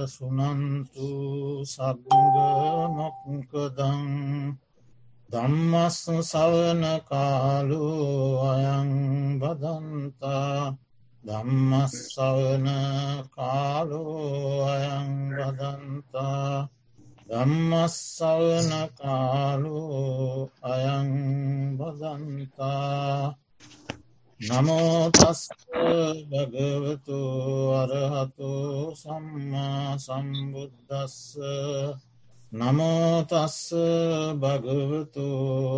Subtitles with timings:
[0.08, 1.08] සුනන්තු
[1.66, 3.18] සග්ගමොක්කදං
[5.30, 7.82] දම්මස් සවන කාලු
[8.46, 8.90] අයං
[9.40, 10.76] බදන්තා
[11.24, 12.66] ධම්මස්සවන
[13.30, 16.68] කාලෝ අයං බදන්තා
[17.28, 21.10] ධම්මස්සවන කාලෝ අයං
[21.78, 23.34] බදන්තා
[24.40, 25.42] නමෝතස්ස
[26.28, 27.18] භගවතු
[27.72, 28.50] අරහතු
[28.96, 31.18] සම්මා සම්බුද්ධස්ස
[32.52, 33.60] නමෝතස්ස
[34.36, 35.26] භගවතු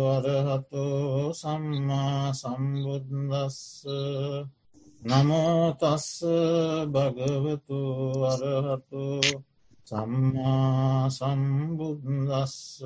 [0.09, 0.85] අරහතු
[1.33, 3.59] සම්මා සම්බුද්දස්ස.
[5.05, 6.23] නමෝතස්ස
[6.87, 7.81] භගවතු
[8.25, 9.21] අරහතු
[9.87, 12.83] සම්මා සම්බුද්දස්ස.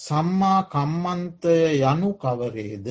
[0.00, 2.88] සම්මා කම්මන්තය යනු කවරේද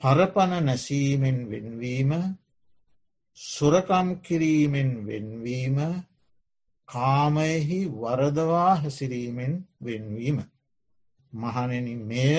[0.00, 2.12] පරපණ නැසීමෙන් වෙන්වීම
[3.38, 5.78] සුරකම් කිරීමෙන් වෙන්වීම
[6.88, 10.38] කාමයෙහි වරදවා හැසිරීමෙන් වෙන්වීම.
[11.32, 12.36] මහනෙන මෙය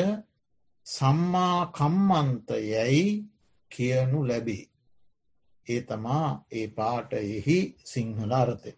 [0.87, 3.05] සම්මා කම්මන්ත යැයි
[3.71, 4.65] කියනු ලැබේ.
[5.67, 8.71] ඒ තමා ඒ පාටයෙහි සිංහල අරතය.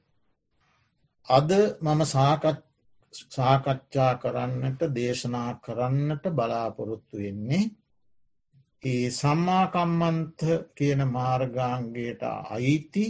[1.27, 1.49] අද
[1.81, 2.59] මම සාකත්
[3.13, 7.63] සාකච්ඡා කරන්නට දේශනා කරන්නට බලාපොරොත්තු වෙන්නේ
[8.83, 10.39] ඒ සම්මාකම්මන්ත
[10.75, 13.05] කියන මාර්ගාන්ගේට අයිති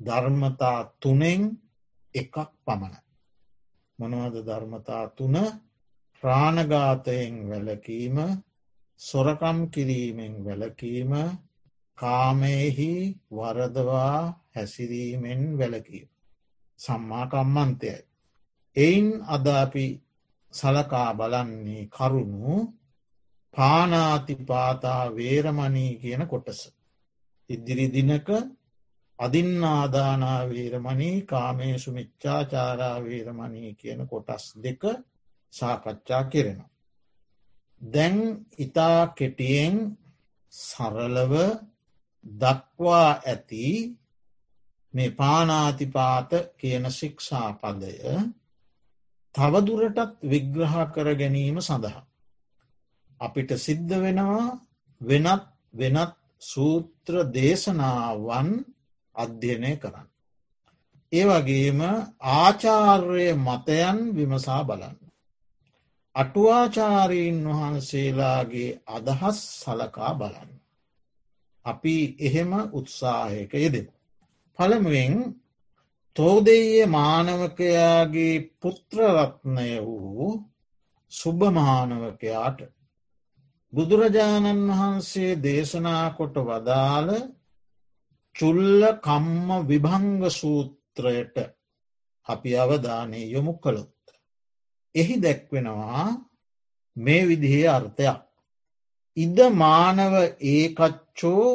[0.00, 1.42] ධර්මතා තුනෙන්
[2.14, 2.94] එකක් පමණ.
[3.98, 5.36] මොනවද ධර්මතා තුන
[6.22, 8.16] ප්‍රාණගාතයෙන් වැලකීම
[9.00, 11.12] සොරකම් කිරීමෙන් වැලකීම
[11.98, 12.92] කාමයෙහි
[13.30, 14.18] වරදවා
[14.54, 16.08] හැසිරීමෙන් වැලකීම.
[16.80, 17.98] සම්මාකම්මන්තයයි.
[18.78, 19.86] එයින් අද අපි
[20.54, 22.54] සලකා බලන්නේ කරුණු
[23.54, 26.60] පානාතිපාතා වේරමණී කියන කොටස.
[27.50, 28.28] ඉදිරි දිනක
[29.18, 34.82] අදින්නාදානාවීරමණී කාමේසු මිච්චාචාරාවීරමණී කියන කොටස් දෙක
[35.54, 36.70] සාකච්ඡා කෙරෙනවා.
[37.82, 38.16] දැන්
[38.58, 39.76] ඉතා කෙටියෙන්
[40.52, 41.34] සරලව
[42.24, 43.64] දක්වා ඇති
[44.94, 47.92] මේ පානාතිපාත කියන ශික්ෂාපදය
[49.38, 52.02] තවදුරටත් විග්‍රහ කර ගැනීම සඳහා.
[53.20, 54.46] අපිට සිද්ධ වෙනවා
[55.00, 55.44] වෙනත්
[55.74, 56.12] වෙනත්
[56.42, 58.48] සූත්‍ර දේශනාවන්
[59.14, 60.08] අධ්‍යයනය කරන්න.
[61.12, 61.80] ඒ වගේම
[62.34, 64.98] ආචාර්ය මතයන් විමසා බලන්න.
[66.16, 70.50] අටුවාචාරීන් වහන්සේලාගේ අදහස් සලකා බලන්න.
[71.64, 73.88] අපි එහෙම උත්සාහයක යෙදෙන.
[74.58, 75.14] පළමුුවෙන්
[76.18, 80.30] තෝදෙය මානවකයාගේ පුත්‍රරත්නය වූ
[81.12, 82.60] සුභමානවකයාට
[83.72, 87.10] බුදුරජාණන් වහන්සේ දේශනා කොට වදාළ
[88.34, 91.36] චුල්ල කම්ම විභංග සූත්‍රයට
[92.28, 93.94] අපි අවධානය යොමු කළොත්.
[94.94, 96.04] එහි දැක්වෙනවා
[96.96, 98.20] මේ විදිහේ අර්ථයක්.
[99.16, 100.14] ඉද මානව
[100.48, 101.46] ඒකච්චෝ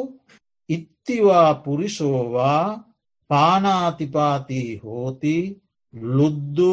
[0.68, 2.93] ඉත්තිවා පුරිසෝවා
[3.30, 5.36] පානාතිපාතිී හෝති
[6.12, 6.72] ලුද්දු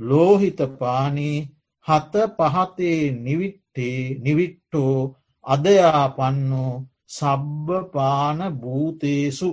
[0.00, 1.38] ලෝහිතපානී
[1.86, 4.96] හත පහතේ නිවිට්ටේ නිවිට්ටෝ
[5.44, 6.74] අදයාපන්නෝ
[7.08, 9.50] සබ්බ පාන භූතේසු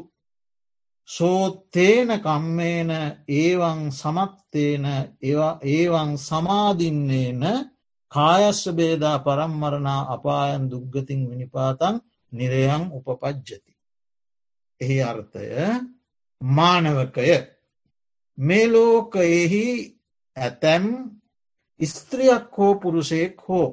[1.09, 2.91] සෝත්තේන කම්මේන
[3.29, 4.85] ඒවන් සමත්තේන
[5.65, 7.41] ඒවන් සමාදින්නේන
[8.11, 11.95] කායස්ස බේදා පරම්මරණා අපායන් දුග්ගතින් විනිපාතන්
[12.31, 13.73] නිරයන් උපපජ්ජති.
[14.81, 15.45] එහි අර්ථය
[16.41, 17.27] මානවකය.
[18.37, 19.65] මේ ලෝකයෙහි
[20.37, 20.85] ඇතැම්
[21.79, 23.67] ස්ත්‍රියක් හෝ පුරුෂයෙක් හෝ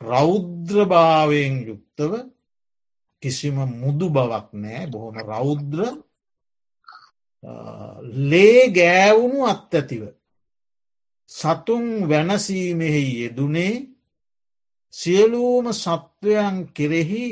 [0.00, 2.12] රෞද්‍රභාවයෙන් යුක්තව
[3.22, 5.80] කිසිම මුදු බවක් නෑ බොහොම රෞද්‍ර
[8.22, 10.02] ලේ ගෑවුණු අත් ඇතිව
[11.30, 13.74] සතුන් වැනසීමෙහි යෙදුනේ
[14.94, 17.26] සියලූම සත්වයන් කෙරෙහි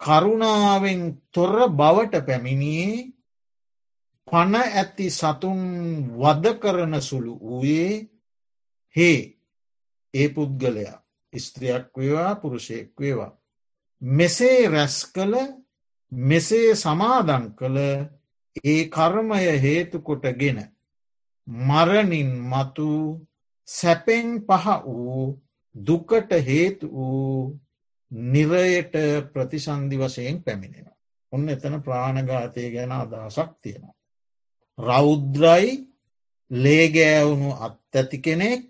[0.00, 1.00] කරුණාවෙන්
[1.32, 3.15] තොර බවට පැමිණියේ
[4.28, 5.60] පණ ඇති සතුන්
[6.14, 7.92] වද කරන සුළු වූයේ
[8.96, 9.18] හේ
[10.14, 10.96] ඒ පුද්ගලයා
[11.32, 13.32] ස්ත්‍රියක් වේවා පුරුෂයෙක් වේවා.
[14.02, 15.34] මෙසේ රැස් කළ
[16.12, 17.78] මෙසේ සමාදන් කළ
[18.64, 20.58] ඒ කර්මය හේතුකොටගෙන
[21.48, 22.90] මරණින් මතු
[23.68, 25.24] සැපෙන් පහ වූ
[25.74, 27.60] දුකට හේතු වූ
[28.10, 28.94] නිරයට
[29.32, 30.88] ප්‍රතිසන්ධි වශයෙන් පැමිණෙන.
[31.32, 33.95] ඔන්න එතන ප්‍රාණඝාතය ගැන අදහසක් තියෙනවා.
[34.78, 35.70] රෞද්‍රයි
[36.50, 38.60] ලේගෑවුණු අත්තැති කෙනෙක්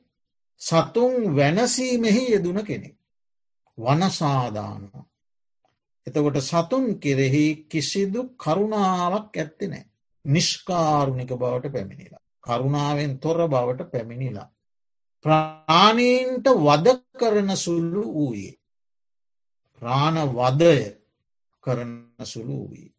[0.60, 2.96] සතුන් වැනසීමෙහි යෙදුන කෙනෙක්.
[3.78, 5.04] වනසාධානවා.
[6.06, 9.86] එතකොට සතුන් කෙරෙහි කිසිදු කරුණාවක් ඇත්ති නෑ.
[10.24, 12.22] නිෂ්කාරුණික බවට පැමිණිලා.
[12.44, 14.48] කරුණාවෙන් තොර බවට පැමිණිලා.
[15.24, 18.54] ප්‍රාණීන්ට වද කරන සුල්ලු වූයේ.
[19.82, 20.76] ප්‍රාණ වදය
[21.64, 21.92] කරන
[22.24, 22.95] සුළු වී.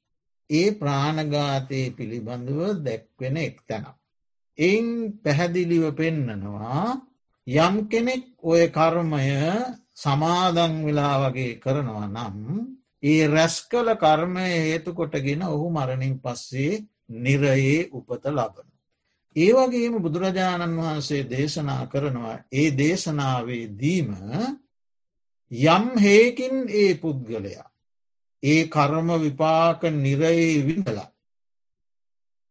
[0.49, 3.85] ඒ ප්‍රාණඝාතය පිළිබඳව දැක්වෙන එක් තැන.
[4.57, 6.85] එයින් පැහැදිලිව පෙන්නනවා
[7.47, 9.27] යම් කෙනෙක් ඔය කර්මය
[9.95, 12.37] සමාදන් වෙලා වගේ කරනවා නම්
[13.03, 16.83] ඒ රැස් කළ කර්මය හේතුකොටගෙන ඔහු මරණින් පස්සේ
[17.15, 18.67] නිරයේ උපත ලබන.
[19.35, 24.09] ඒ වගේම බුදුරජාණන් වහන්සේ දේශනා කරනවා ඒ දේශනාවේ දීම
[25.51, 27.67] යම් හේකින් ඒ පුද්ගලයා
[28.43, 31.11] ඒ කර්ම විපාක නිරයේ විඳලා.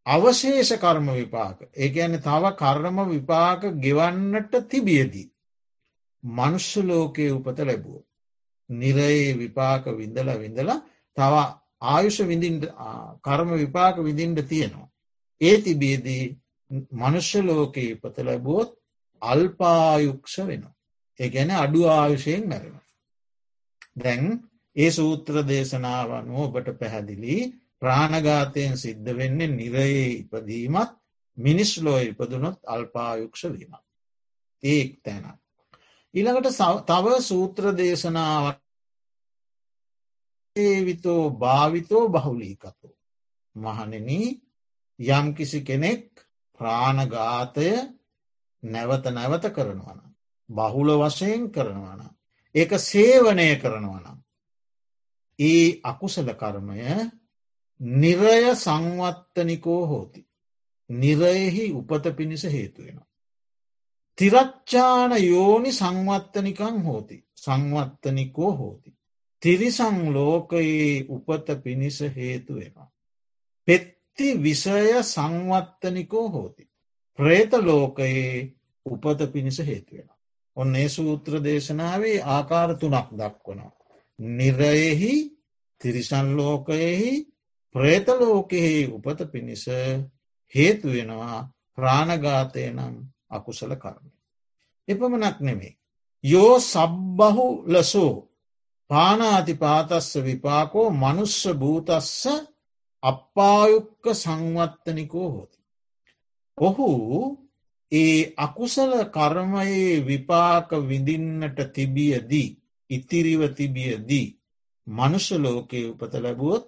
[0.06, 5.30] අවශේෂ කර්ම විපාක ඒ ඇන තව කර්ම විපාක ගෙවන්නට තිබියදී.
[6.24, 8.02] මනුෂ්‍ය ලෝකයේ උපත ලැබුව.
[8.70, 10.70] නිරයේ විපාක විඳල විඳල
[11.16, 11.34] තව
[11.82, 12.18] ආයුෂ
[13.22, 14.88] කර්ම විපාක විඳින්ට තියෙනවා.
[15.40, 16.24] ඒ තිබියදී
[16.92, 18.70] මනුෂ්‍ය ලෝකයේ උපත ලැබුවොත්
[19.22, 20.74] අල්පායුක්ෂ වෙනවා.
[21.20, 22.80] ඒ ගැන අඩු ආයුෂයෙන් මැරෙන.
[23.96, 24.45] දැන්
[24.76, 27.36] ඒ සූත්‍ර දේශනාවන් ඔබට පැහැදිලි
[27.80, 30.92] ප්‍රාණඝාතයෙන් සිද්ධ වෙන්නේ නිරයේ ඉපදීමත්
[31.38, 33.72] මිනිස්ලෝ ඉපදුනොත් අල්පායුක්ෂ වීම.
[34.62, 35.24] ඒක් තැන.
[36.14, 36.48] ඊළඟට
[36.86, 38.60] තව සූත්‍ර දේශනාවක්
[40.56, 42.88] ඒවිතෝ භාවිතෝ බහුලීකතු.
[43.56, 44.08] මහනෙන
[44.98, 46.04] යම්කිසි කෙනෙක්
[46.60, 47.68] ප්‍රාණඝාතය
[48.62, 50.00] නැවත නැවත කරනවන.
[50.48, 52.02] බහුල වශයෙන් කරනවන.
[52.54, 54.15] ඒක සේවනය කරනවනම්.
[55.38, 56.78] ඒ අකුසල කර්මය
[57.80, 60.26] නිරය සංවත්තනිකෝ හෝති.
[60.90, 63.00] නිරයෙහි උපත පිණිස හේතුවෙන.
[64.18, 68.90] තිරච්චාන යෝනි සංවත්තනිකං හෝති සංවත්තනිකෝ හෝති.
[69.42, 72.90] තිරිසං ලෝකයේ උපත පිණිස හේතුවෙනවා.
[73.68, 76.68] පෙත්ති විසය සංවත්තනිකෝ හෝති.
[77.18, 78.52] ප්‍රේත ලෝකයේ
[78.86, 80.08] උපත පිණිස හේතුවෙන.
[80.56, 83.75] ඔන්න ඒ සූත්‍ර දේශනාවේ ආකාර තුනක් දක්වනවා.
[84.18, 85.14] නිරයෙහි
[85.80, 87.12] තිරිසන්ලෝකයෙහි
[87.74, 89.64] ප්‍රේතලෝකෙහි උපත පිණිස
[90.54, 91.38] හේතුවෙනවා
[91.78, 92.94] ප්‍රාණඝාතය නම්
[93.28, 94.10] අකුසල කරමය.
[94.88, 95.78] එපමනක් නෙමේ.
[96.24, 98.14] යෝ සබ්බහු ලසෝ
[98.90, 102.22] පානාති පාතස්ස විපාකෝ මනුස්ස භූතස්ස
[103.02, 105.58] අප්පායුක්ක සංවත්තනිකෝ හෝති.
[106.58, 106.88] ඔහු
[107.92, 112.50] ඒ අකුසල කර්මයේ විපාක විඳින්නට තිබියදී
[112.90, 114.28] ඉතිරිව තිබියදී
[114.86, 116.64] මනුෂ්‍ය ලෝකයේ උපත ලැබුවොත්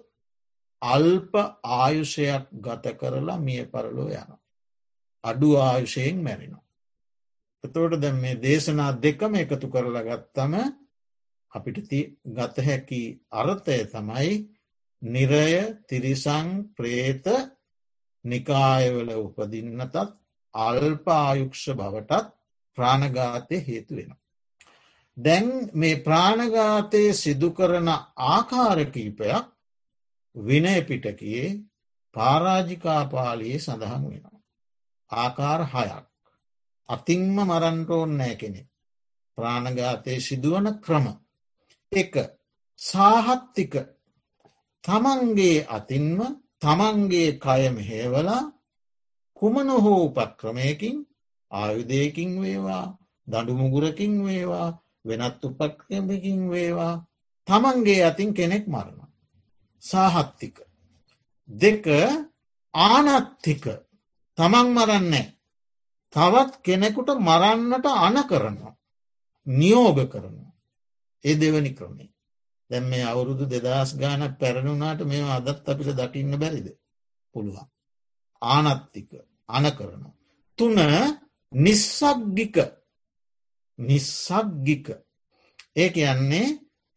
[0.81, 1.33] අල්ප
[1.73, 4.31] ආයුෂයක් ගත කරලා මිය පරලෝ යන.
[5.23, 6.65] අඩු ආයුෂයෙන් මැරෙනවා.
[7.63, 10.53] එතෝට දැ මේ දේශනා දෙකම එකතු කරලා ගත්තම
[11.51, 11.77] අපිට
[12.29, 14.31] ගත හැකි අර්ථය තමයි
[15.01, 15.51] නිරය
[15.87, 17.25] තිරිසං ප්‍රේත
[18.25, 19.95] නිකායවල උපදින්නතත්
[20.53, 22.25] අල්පායුක්ෂ බවටත්
[22.77, 24.11] ප්‍රාණගාතය හේතු වෙන.
[25.19, 27.89] දැන් මේ ප්‍රාණගාතය සිදු කරන
[28.27, 29.45] ආකාරකීපයක්
[30.35, 31.47] විනය පිටකයේ
[32.15, 34.39] පාරාජිකාපාලයේ සඳහන් වෙනවා.
[35.11, 36.05] ආකාර හයක්.
[36.89, 38.61] අතිංම මරන්ටෝන් නෑ කෙනෙ.
[39.37, 41.05] ප්‍රාණගාතය සිදුවන ක්‍රම.
[41.91, 42.13] එක
[42.79, 43.73] සාහත්තික
[44.83, 46.19] තමන්ගේ අතින්ම
[46.59, 48.43] තමන්ගේ කයම හේවලා
[49.37, 50.97] කුමන හෝ උපක්‍රමයකින්
[51.51, 52.85] ආයුදයකින් වේවා
[53.27, 54.69] දඩුමුගුරකින් වේවා
[55.09, 56.95] වෙනත් උපක්‍රමකින් වේවා
[57.47, 58.99] තමන්ගේ අතින් කෙනෙක් මරණ.
[59.83, 60.55] සාහත්තික.
[61.49, 61.85] දෙක
[62.73, 63.63] ආනත්තික
[64.37, 65.27] තමන් මරන්නේ.
[66.13, 68.73] තවත් කෙනෙකුට මරන්නට අන කරනවා.
[69.47, 70.53] නියෝග කරනවා.
[71.23, 72.09] ඒ දෙවනි ක්‍රමේ.
[72.69, 76.67] දැම් මේ අවුරුදු දෙදස් ගාන පැරණුනාට මේ අදත් අපිට දකින්න බැරිද.
[77.35, 77.67] පුළුවන්.
[78.41, 79.09] ආනත්තික
[79.49, 80.13] අන කරනවා.
[80.57, 80.77] තුන
[81.51, 82.57] නිස්සක්ගික
[83.79, 84.87] නිස්සක්ගික
[85.75, 86.47] ඒ යන්නේ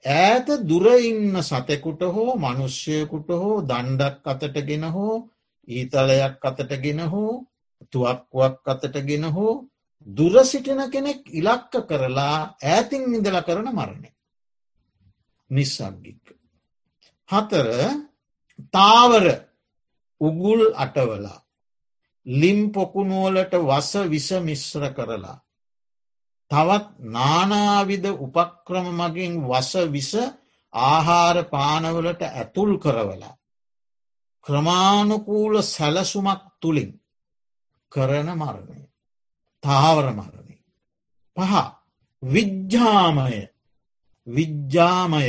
[0.04, 5.14] ඈත දුරඉන්න සතෙකුට හෝ මනුෂ්‍යයකුට හෝ දණ්ඩක් අතටගෙන හෝ
[5.68, 7.32] ඊතලයක් අතටගෙන හෝ
[7.92, 9.52] තුවක්වක් අතටගෙන හෝ
[10.06, 14.10] දුර සිටින කෙනෙක් ඉලක්ක කරලා ඈතින් නිදල කරන මරණය.
[15.50, 16.24] නිස්සක්ගික.
[17.28, 17.68] හතර
[18.70, 19.26] තාවර
[20.20, 21.38] උගුල් අටවලා
[22.26, 25.42] ලිම් පොකුණුවලට වස විස මිශ්‍ර කරලා
[26.52, 30.12] තවත් නානාවිද උපක්‍රම මගින් වස විස
[30.72, 33.38] ආහාර පානවලට ඇතුල් කරවලා.
[34.46, 36.92] ක්‍රමාණුකූල සැලසුමක් තුළින්
[37.92, 38.80] කරන මරණය.
[39.62, 40.56] තාවර මරණය.
[41.36, 41.52] පහ
[42.22, 43.38] විජ්ජාමය
[44.26, 45.28] විජ්ජාමය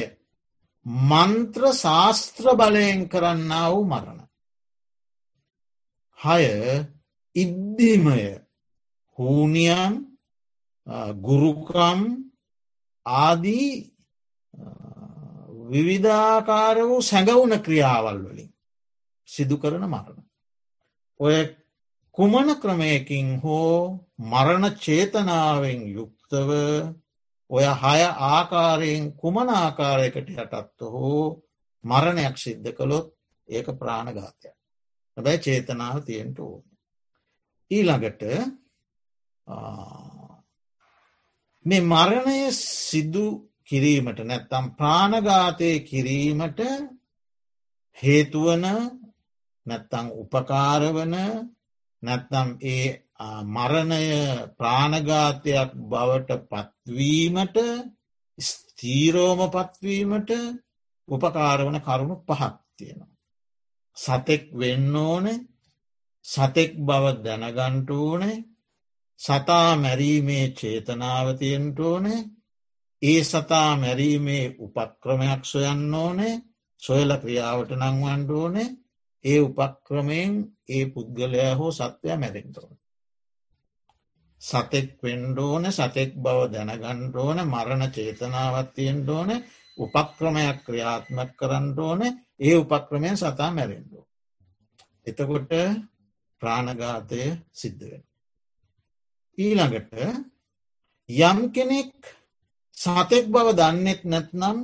[1.09, 4.19] මන්ත්‍ර ශාස්ත්‍ර බලයෙන් කරන්න වූ මරණ.
[6.19, 6.43] හය
[7.35, 8.23] ඉද්දිමය
[9.17, 9.93] හූනියන්
[11.21, 11.99] ගුරුකම්
[13.05, 13.93] ආදී
[15.71, 18.49] විවිධාකාර වූ සැඟවුන ක්‍රියාවල් වලින්
[19.29, 20.23] සිදු කරන මරණ.
[21.19, 21.37] ඔය
[22.11, 26.49] කුමන ක්‍රමයකින් හෝ මරණ චේතනාවෙන් යුක්තව
[27.49, 31.25] ඔය හය ආකාරයෙන් කුමන ආකාරයකට යටත්ව හෝ
[31.83, 33.07] මරණයක් සිද්ධ කළොත්
[33.49, 34.55] ඒක ප්‍රාණඝාතයක්.
[35.17, 36.63] හැබැයි චේතනාව තියෙන්ට ඕන.
[37.71, 38.21] ඊළඟට
[41.65, 43.25] මේ මරණය සිදු
[43.63, 46.59] කිරීමට නැත්තම් ප්‍රාණඝාතය කිරීමට
[47.97, 48.65] හේතුවන
[49.65, 51.15] නැත්තං උපකාරවන
[52.03, 52.87] නැත්නම් ඒ
[53.45, 54.03] මරණය
[54.57, 57.57] ප්‍රාණඝාතයක් බවට පත්වීමට
[58.37, 60.31] ස්තීරෝම පත්වීමට
[61.07, 63.11] උපකාරවන කරුණු පහක් තියෙනවා.
[63.97, 65.25] සතෙක් වෙන්න ඕන
[66.25, 68.35] සතෙක් බව දැනගන්ටූනේ
[69.23, 72.21] සතා මැරීමේ චේතනාවතියෙන්ට ඕනේ
[73.01, 76.35] ඒ සතා මැරීමේ උපක්‍රමයක් සොයන්න ඕනේ
[76.81, 78.69] සොයල ක්‍රියාවට නංවන්ඩ ඕනේ
[79.25, 80.33] ඒ උපක්‍රමයෙන්
[80.69, 82.75] ඒ පුද්ගලයා හෝ සත්වය මැරෙන්ටෝන.
[84.41, 89.29] සතෙක් වෙන්ඩෝන සතෙක් බව දැනගණ්ඩෝන මරණ චේතනාවත්තියෙන් ඕන
[89.77, 92.01] උපක්‍රමයක් ක්‍රියාත්මක් කරන්න ඕන
[92.39, 94.05] ඒ උපක්‍රමයෙන් සතා මැරෙන්ඩෝ.
[95.07, 95.51] එතකොට
[96.41, 97.21] ප්‍රාණඝාතය
[97.53, 98.03] සිද්ධවෙන.
[99.37, 99.93] ඊළඟට
[101.09, 101.93] යම් කෙනෙක්
[102.77, 104.57] සතෙක් බව දන්නෙත් නැත්නම්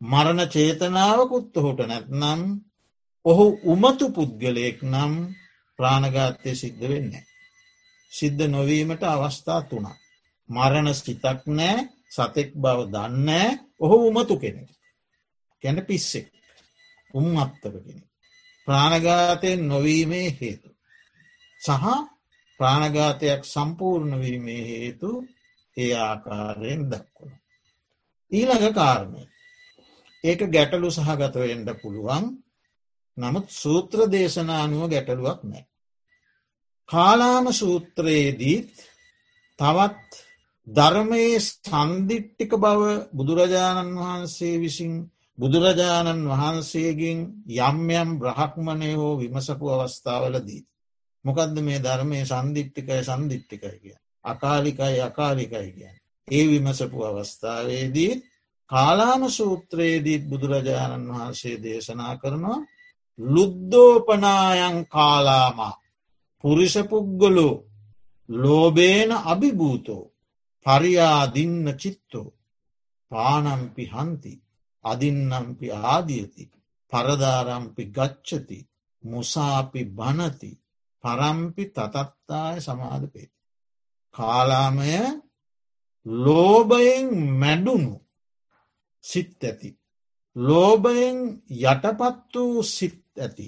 [0.00, 2.40] මරණ චේතනාවකුත් ඔහුට නැත්නම්
[3.24, 5.12] ඔහු උමතු පුද්ගලයෙක් නම්
[5.78, 7.26] ප්‍රාණගාතය සිද්ධ වෙන්නේ.
[8.12, 9.98] සිද්ධ නොවීමට අවස්ථා තුනක්.
[10.48, 13.48] මරණ ස්ටිතක් නෑ සතෙක් බව දන්නෑ
[13.78, 14.70] ඔහු උමතු කෙනෙක්.
[15.62, 16.26] කැන පිස්සෙක්
[17.14, 18.02] උම් අත්තක කෙනෙ.
[18.68, 20.68] ප්‍රාණගාතයෙන් නොවීමේ හේතු.
[21.60, 22.11] සහ
[22.62, 25.10] ප්‍රාණඝාතයක් සම්පූර්ණ වීමේ හේතු
[25.76, 27.32] ඒ ආකාරයෙන් දක්වන.
[28.32, 29.22] ඊළඟ කාරණය.
[30.24, 32.24] ඒක ගැටලු සහගතවෙන්ට පුළුවන්
[33.16, 35.64] නමුත් සූත්‍ර දේශනානුව ගැටලුවක් නෑ.
[36.88, 38.72] කාලාම සූත්‍රයේදීත්
[39.58, 40.10] තවත්
[40.68, 44.94] ධර්මයේ සන්දිිට්ටික බව බුදුරජාණන් වහන්සේ විසින්
[45.38, 47.18] බුදුරජාණන් වහන්සේගෙන්
[47.60, 50.62] යම් යම් බ්‍රහක්මනය හෝ විමසපු අවස්ථාවලදී.
[51.24, 53.96] මොකක්ද මේ ධර්මය සන්දිිට්ටිකය සන්දිිට්ටිකයි කිය.
[54.24, 55.96] අකාලිකයි අකාලිකයි කියන්.
[56.28, 58.12] ඒ විමසපු අවස්ථාවේදී
[58.70, 62.60] කාලාම සූත්‍රයේදීත් බුදුරජාණන් වහන්සේ දේශනා කරනවා
[63.18, 65.80] ලුද්දෝපනායන් කාලාමා
[66.44, 67.54] පුරිෂපුග්ගලෝ
[68.28, 70.04] ලෝබේන අභිභූතෝ
[70.66, 72.28] පරියාදින්න චිත්තෝ
[73.10, 74.32] පානම්පි හන්ති
[74.84, 76.44] අදින්නම්පි ආදියති
[76.92, 78.58] පරදාරම්පි ගච්චති
[79.04, 80.50] මුසාපි බනති
[81.04, 83.28] පරම්පි තතත්තාය සමාධපේ.
[84.14, 84.92] කාලාමය
[86.06, 87.08] ලෝබයෙන්
[87.40, 87.94] මැඩුණු
[89.04, 89.70] සිත් ඇති.
[90.36, 91.16] ලෝබයෙන්
[91.62, 93.46] යටපත් වූ සිත් ඇති.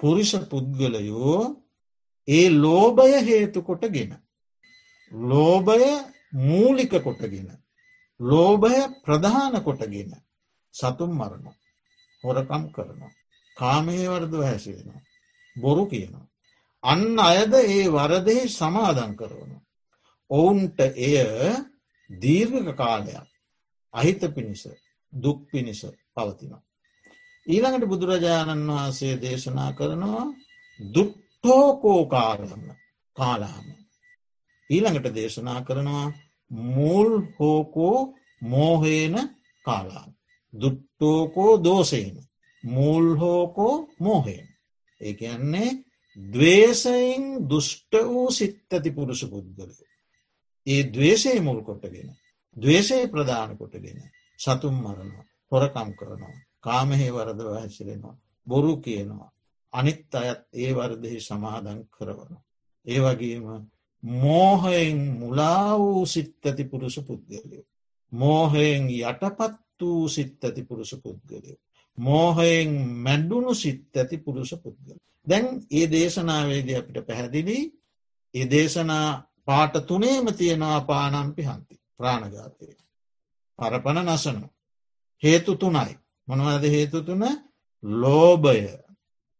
[0.00, 1.40] පුරුෂ පුද්ගලයෝ
[2.28, 4.12] ඒ ලෝභය හේතු කොටගෙන.
[5.12, 5.90] ලෝභය
[6.32, 7.48] මූලික කොටගෙන.
[8.20, 10.12] ලෝභය ප්‍රධාන කොටගෙන
[10.74, 11.46] සතුම් මරණ
[12.24, 13.12] හොරකම් කරනවා.
[13.56, 15.02] කාමයේ වර්දව හැසිවෙනවා.
[15.56, 16.26] බොරු කියනවා.
[16.84, 19.52] අන්න අයද ඒ වරදෙහි සමාදන් කරවන.
[20.30, 21.16] ඔවුන්ට එය
[22.10, 23.28] දීර්ඝක කාලයක්
[23.94, 24.62] අහිත පිණිස
[25.12, 25.80] දුක් පිණිස
[26.14, 26.62] පවතිනවා.
[27.46, 30.26] ඊළඟට බුදුරජාණන් වහන්සේ දේශනා කරනවා
[30.80, 32.66] දුට්ටෝකෝ කාරන්න
[33.16, 33.66] කාලාම.
[34.70, 36.08] ඊළඟට දේශනා කරනවා
[36.50, 37.98] මුල් හෝකෝ
[38.42, 39.16] මෝහේන
[39.64, 40.10] කාලාම.
[40.54, 42.16] දුට්ටෝකෝ දෝසේන
[42.64, 44.51] මුල් හෝකෝ මෝහේන.
[45.02, 45.70] ඒ කියන්නේ
[46.16, 49.74] දවේශයෙන් දුෂ්ට වූ සිත් ඇති පුරුෂ පුද්ගලය.
[50.66, 52.08] ඒ දවේශය මුල් කොටගෙන.
[52.56, 53.98] දවේශය ප්‍රධාන කොටගෙන
[54.38, 56.36] සතුම් මරනවා හොරකම් කරනවා.
[56.60, 58.16] කාමහේ වරදව හැසිරෙනවා.
[58.46, 59.30] බොරු කියනවා.
[59.72, 62.32] අනිත් අයත් ඒ වර්දෙහි සමාදන් කරවන.
[62.86, 63.46] ඒ වගේම
[64.02, 67.64] මෝහයෙන් මුලා වූ සිත් ඇති පුරුෂ පුද්ගලයෝ.
[68.12, 71.58] මෝහයෙන් යටපත් වූ සිත් ඇති පුරුෂ පුද්ගලයෝ.
[71.98, 74.96] මෝහයෙන් මැඩ්ඩුණු සිත් ඇති පුරුෂ පුද්ගල.
[75.26, 77.58] දැන් ඒ දේශනාවේද අපිට පැහැදිලි
[78.34, 79.08] ඒ දේශනා
[79.44, 82.66] පාට තුනේම තියෙනවා පානම්පි හන්ති ප්‍රාණගාතය.
[83.58, 84.48] පරපණ නසනු.
[85.22, 85.94] හේතු තුනයි.
[86.28, 87.22] මොනවද හේතු තුන
[87.82, 88.62] ලෝභය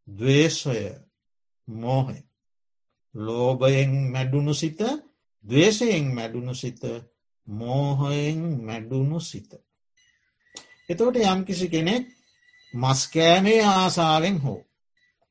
[0.09, 0.81] දවේශය
[1.69, 2.19] මෝහය.
[3.15, 4.81] ලෝභයෙන් මැඩුණු සිත
[5.45, 6.83] දවේශයෙන් මැඩුණු සිත
[7.47, 9.51] මෝහයෙන් මැඩුණු සිත.
[10.89, 12.05] එතවට යම්කිසි කෙනෙක්
[12.75, 14.65] මස්කෑමේ ආසාාවෙන් හෝ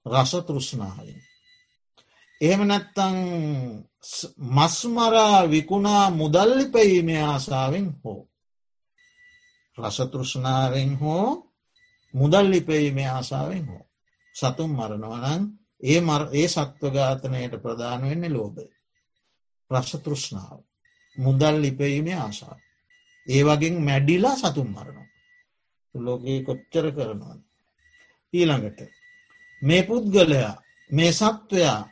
[0.06, 1.24] රස තෘෂ්ණාවෙන්.
[2.42, 3.18] එහෙම නැත්තං
[4.38, 8.30] මස්මරා විකුණා මුදල්ලි පැීමේ ආසාාවෙන් හෝ.
[9.78, 11.52] රසතෘෂ්ණාවෙන් හෝ
[12.14, 13.86] මුදල්ලි පැීමේ ආසාාවෙන් හෝ.
[14.36, 15.44] සතුම් මරණවනන්
[15.84, 18.66] ඒ මර ඒ සත්වඝාතනයට ප්‍රධාන වෙන්න ලෝබය.
[19.72, 20.60] රක්ෂ තෘෂ්ණාව.
[21.18, 22.60] මුදල් ලිපීමේ ආශාව.
[23.28, 25.11] ඒ වගේ මැඩිලා සතුම් මරණවා.
[25.96, 27.36] ලෝකයේ කොච්චර කරනවා.
[28.34, 28.80] ඊළඟට
[29.62, 30.54] මේ පුද්ගලයා
[30.90, 31.90] මේ සත්වයා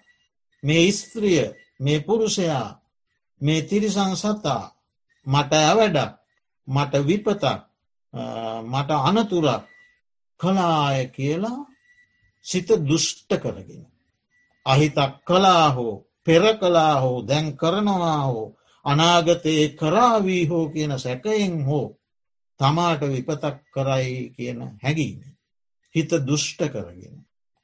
[0.64, 1.46] මේ ස්ත්‍රිය
[1.80, 2.68] මේ පුරුෂයා
[3.42, 4.64] මේ තිරිසං සතා
[5.28, 6.14] මට ඇවැඩක්
[6.68, 7.44] මට විපතක්
[8.64, 9.64] මට අනතුරක්
[10.40, 11.60] කලාය කියලා
[12.46, 13.86] සිත දුෂ්ට කරගෙන.
[14.66, 21.99] අහිතක් කලා හෝ පෙර කලා හෝ දැන් කරනවා හෝ අනාගතයේ කරාවී හෝ කියන සැකයෙන් හෝ
[22.60, 25.22] තමාට විපතක් කරයි කියන හැඟීම.
[25.96, 27.16] හිත දුෂ්ට කරගෙන.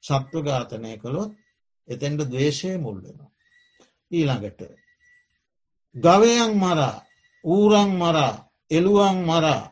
[0.03, 1.31] සත්ව ඝාතනය කළොත්
[1.88, 3.31] එතැන්ට දවේශය මුල්වෙනවා.
[4.12, 4.62] ඊළඟට.
[5.95, 7.03] ගවයන් මරා
[7.43, 8.34] ඌරං මරා
[8.71, 9.63] එළුවන් මරා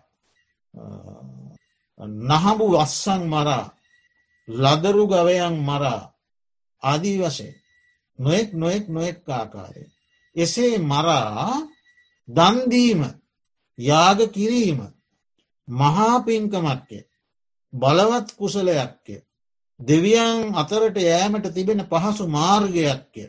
[2.00, 3.66] නහබු වස්සං මරා
[4.48, 6.02] ලදරු ගවයන් මරා
[6.84, 7.56] ආදී වශයෙන්
[8.20, 9.84] නොෙක් නොෙක් නොෙක් ආකාරය.
[10.36, 11.68] එසේ මරා
[12.28, 13.02] දන්දීම
[13.78, 14.80] යාග කිරීම
[15.68, 17.00] මහාපින්කමක්ය
[17.74, 19.16] බලවත් කුසලයක්ය
[19.80, 23.26] දෙවියන් අතරට යෑමට තිබෙන පහසු මාර්ගයක්ය.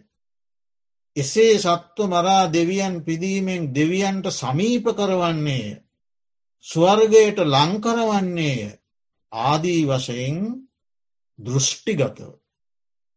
[1.16, 5.81] එසේ සත්ව මරා දෙවියන් පිදීමෙන් දෙවියන්ට සමීප කරවන්නේය.
[6.66, 8.62] ස්වර්ගයට ලංකරවන්නේය
[9.33, 10.38] ආදී වශයෙන්
[11.38, 12.33] දෘෂ්ටිගතව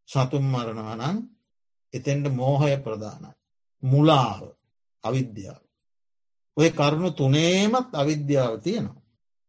[0.09, 1.17] සතුම් මරණවනන්
[1.93, 3.31] එතෙන්ට මෝහය ප්‍රධානයි.
[3.83, 4.43] මුලාව
[5.03, 5.63] අවිද්‍යාව.
[6.57, 8.96] ඔය කරුණු තුනේමත් අවිද්‍යාව තියෙනවා.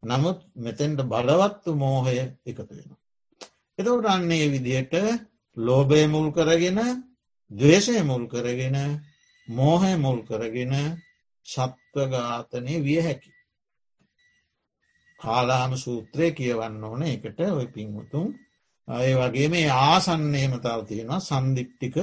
[0.02, 2.90] නමුත් මෙතෙන්ට බලවත්තු මෝහය එකතු වෙන.
[3.78, 4.94] එතවට අන්නේ විදියට
[5.56, 6.78] ලෝබය මුල් කරගෙන
[7.50, 8.76] දවේශය මුල් කරගෙන
[9.48, 10.74] මෝහය මුල් කරගෙන
[11.46, 13.30] සත්වඝාතනය විය හැකි.
[15.20, 18.28] කාලාම සූත්‍රය කියවන්න ඕන එකට ඔය පින්වතුන්
[18.88, 21.96] ඒ වගේ මේ ආසන්නේම තව තියෙනවා සන්දිිට්ටික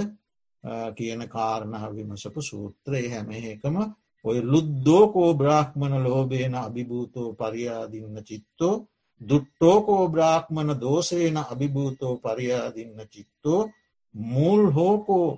[0.96, 3.78] කියන කාරණහ විමසපු සූත්‍රයේ හැම එකම
[4.26, 8.76] ඔය ලුද්දෝකෝ බ්‍රාහ්මණ ලෝබේන අභිභූතෝ පරියාදින්න චිත්තෝ
[9.22, 13.62] දුට්ටෝකෝ බ්‍රාහ්මණ දෝසේන අභිභූතෝ පරියාදින්න චිත්තෝ
[14.16, 15.30] මුල් හෝකෝ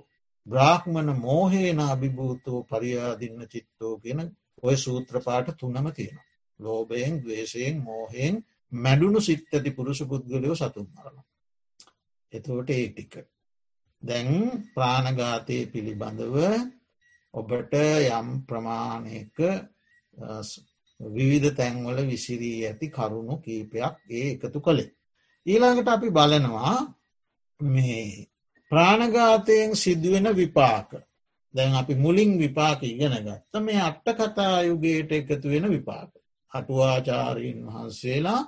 [0.46, 4.20] බ්‍රාහ්මණ මෝහේන අභිභූතෝ පරියාදින්න චිත්තෝ ගෙන
[4.62, 6.18] ඔය සූත්‍රපාට තුනම තියෙන.
[6.60, 8.34] ලෝබයෙන් දවේශයෙන් මෝහෙන්
[8.72, 11.24] මැඩුණු සිත්තති පුරුෂ පුද්ගලයෝ සතුන් මරණ.
[12.32, 13.14] එතවට ඒ ටික.
[14.02, 14.30] දැන්
[14.74, 16.36] ප්‍රාණඝාතය පිළිබඳව
[17.38, 17.74] ඔබට
[18.10, 19.36] යම් ප්‍රමාණයක
[21.00, 24.94] විවිධ තැන්වල විසිරී ඇති කරුණු කීපයක් ඒ එකතු කළේ.
[25.46, 26.76] ඊළඟට අපි බලනවා
[27.60, 28.28] මේ
[28.72, 30.90] ප්‍රාණඝාතයෙන් සිදුවෙන විපාක
[31.54, 36.10] දැන් අපි මුලින් විපාක ඉගෙන ගත්ත මේ අට්ට කතායුගේට එකතු වෙන විපාක.
[36.52, 38.42] අටුවාචාරීන් වහන්සේලා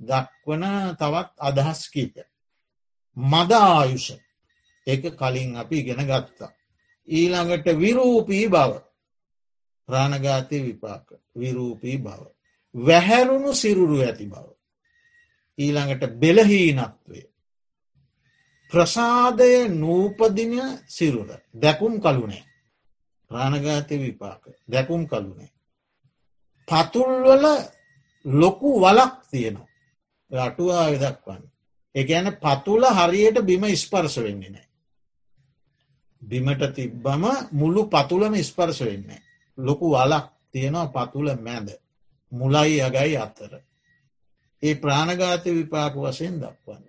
[0.00, 0.64] දක්වන
[0.96, 2.14] තවත් අදහස් කීප.
[3.16, 4.08] මදායුෂ
[4.86, 6.52] එක කලින් අපි ඉගෙන ගත්තා.
[7.08, 8.72] ඊළඟට විරූපී බව
[9.88, 12.20] ප්‍රාණඝාතය විපාක විරූපී බව.
[12.74, 14.46] වැහැරුණු සිරුරු ඇති බව.
[15.58, 17.20] ඊළඟට බෙලහීනත්වය.
[18.72, 20.54] ප්‍රසාදය නූපදින
[20.88, 22.44] සිරුර දැකුම් කලුනේ
[23.30, 25.52] ප්‍රාණඝාතය විපාක දැකුම් කලුනේ.
[26.68, 27.44] පතුල්වල
[28.24, 29.68] ලොකු වලක් තියෙනවා.
[30.30, 31.42] අටුවා විදක්වන්න.
[31.94, 34.68] එකන පතුල හරියට බිම ස්පර්ශ වෙන්නේ නෑ.
[36.28, 39.22] බිමට තිබ්බම මුළු පතුලම ස්පර්ශ වෙන්නේ.
[39.58, 41.68] ලොකු වලක් තියෙනවා පතුල මැද.
[42.32, 43.52] මුලයි අගයි අත්තර.
[44.62, 46.84] ඒ ප්‍රාණඝාතය විපාක වශයෙන් දක්වන්න.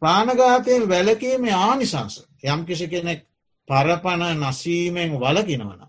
[0.00, 3.20] ප්‍රාණඝාතයෙන් වැලකීම ආනිසංස යම් කිසි කෙනෙක්
[3.68, 5.80] පරපණ නසීමෙන් වලකිනවන.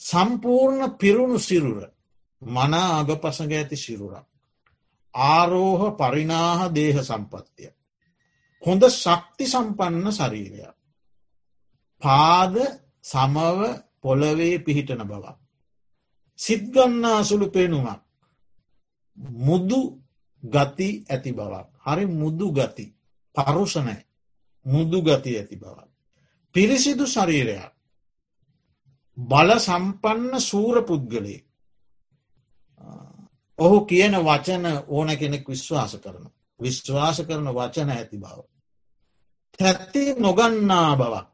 [0.00, 1.82] සම්පූර්ණ පිරුණු සිරුර
[2.42, 4.26] මනා අගපසඟ ඇති සිරුරක්.
[5.14, 7.70] ආරෝහ පරිනාහ දේහ සම්පත්තිය.
[8.62, 10.76] හොඳ ශක්ති සම්පන්න ශරීරයක්.
[12.02, 12.54] පාද
[13.02, 13.60] සමව
[14.02, 15.36] පොළවේ පිහිටන බවක්.
[16.38, 18.00] සිත්ගන්නා සුළු පෙනුමක්.
[19.38, 19.80] මුදු
[20.42, 21.68] ගති ඇති බවක්.
[21.84, 22.86] හරි මුදු ගති
[23.34, 23.98] පරුෂණය
[24.66, 25.88] මුදු ගති ඇති බවක්.
[26.54, 27.72] පිරිසිදු ශරීරයක්
[29.18, 31.40] බල සම්පන්න සූර පුද්ගලේ
[33.58, 36.24] ඔහු කියන වචන ඕන කෙනෙක් විශ්වාස කරන
[36.60, 38.38] විශ්වාස කරන වචන ඇති බව.
[39.58, 41.30] තැත්ති නොගන්නා බවක්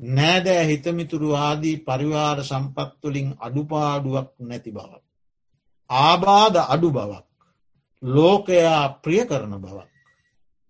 [0.00, 5.02] නෑදෑ හිතමිතුරු ආදී පරිවාර සම්පත්තුලින් අඩුපාඩුවක් නැති බවක්.
[5.90, 7.26] ආබාධ අඩු බවක්.
[8.02, 9.90] ලෝකයා ප්‍රිය කරන බවක්.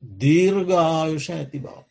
[0.03, 1.87] දීර්ඝායුෂ ඇති බවක්.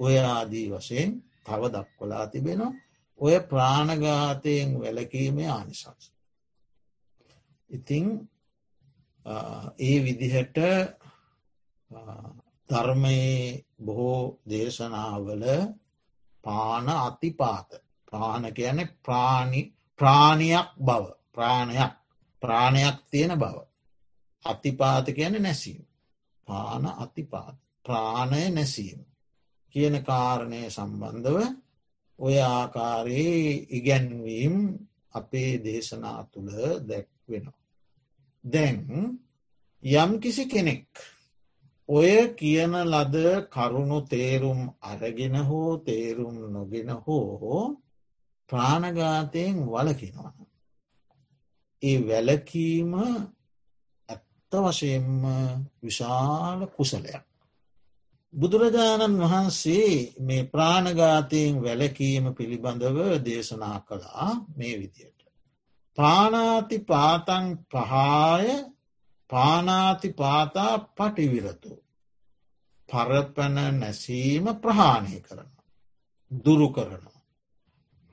[0.00, 1.10] ඔය ආදී වශයෙන්
[1.44, 2.74] තව දක්වලා තිබෙනවා
[3.20, 6.12] ඔය ප්‍රාණඝාතයෙන් වැලකීමේ ආනිසංස.
[7.70, 8.06] ඉතිං
[9.80, 10.58] ඒ විදිහට
[12.70, 15.44] ධර්මයේ බොහෝ දේශනාවල
[16.44, 17.70] පාන අතිපාත
[18.06, 19.60] ප්‍රාණ කියන ප්‍රාණි
[19.98, 21.92] ප්‍රාණයක් බව ප්‍රාණයක්
[22.42, 23.56] ප්‍රාණයක් තියෙන බව.
[24.44, 25.84] අතිපාත කියන නැසීම.
[26.48, 29.00] පාන අතිපාත ප්‍රාණය නැසීම.
[29.74, 31.38] කියන කාරණය සම්බන්ධව
[32.18, 34.56] ඔය ආකාරයේ ඉගැන්වීම්
[35.10, 37.60] අපේ දේශනා තුළ දැක්වෙනවා.
[38.44, 38.76] දැන්
[39.82, 40.88] යම් කිසි කෙනෙක්
[41.88, 47.76] ඔය කියන ලද කරුණු තේරුම් අරගෙන හෝ තේරුම් නොගෙන හෝ
[48.50, 50.32] ප්‍රාණඝාතයෙන් වලකිනවා.
[51.82, 52.92] ඒ වැලකීම
[54.08, 55.22] ඇත්ත වශයෙන්ම
[55.80, 57.24] විශාල කුසලයක්.
[58.34, 65.20] බුදුරජාණන් වහන්සේ මේ ප්‍රාණඝාතයෙන් වැලකීම පිළිබඳව දේශනා කළා මේ විදියට.
[65.98, 68.46] පානාති පාතන් පහාය
[69.30, 71.72] පානාති පාතා පටිවිරතු.
[72.88, 75.50] පරපැන නැසීම ප්‍රහාණය කරන.
[76.30, 77.20] දුරු කරනවා.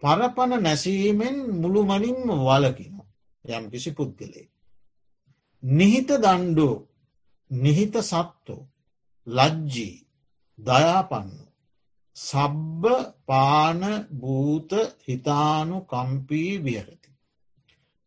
[0.03, 2.95] පරපණ නැසීමෙන් මුළුමනින්ම වලකින
[3.45, 4.47] යම් කිසි පුද්ගලේ.
[5.63, 6.75] නිහිත දණ්ඩෝ
[7.51, 8.55] නිහිත සත්තු
[9.27, 10.05] ලජ්ජී
[10.59, 11.45] දයාපන්නු.
[12.17, 12.83] සබ්බ
[13.25, 13.81] පාන
[14.19, 14.71] භූත
[15.05, 17.02] හිතානු කම්පී විහරති.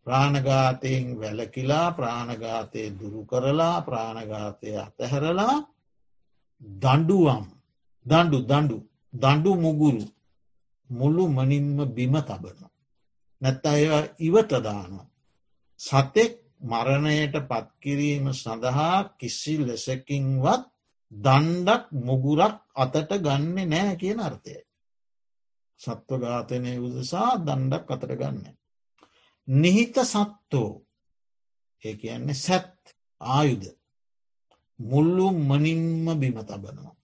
[0.07, 5.57] ප්‍රාණඝාතයෙන් වැලකිලා ප්‍රාණඝාතය දුරු කරලා ප්‍රාණඝාතය අතහැරලා
[6.81, 7.45] දඩුවම්
[8.07, 8.79] දඩු දඩු
[9.12, 10.05] දඩු මුගුරු
[10.90, 12.61] මුළු මනින්ම බිම තබන.
[13.42, 15.07] නැත්ත ඒවා ඉවතදානවා.
[15.81, 20.62] සතෙක් මරණයට පත්කිරීම සඳහා කිසි ලෙසකින්වත්
[21.12, 24.57] දණ්ඩක් මුගුරක් අතට ගන්න නෑ කියන අර්ථය.
[25.81, 28.47] සත්ව ඝාතනය උදසා දණ්ඩක් අතට ගන්න.
[29.49, 30.71] නිහිත සත්තෝ
[31.85, 32.77] ඒ කියන්නේ සැත්
[33.21, 33.65] ආයුද
[34.79, 36.95] මුල්ලු මනින්ම බිම තබනවා.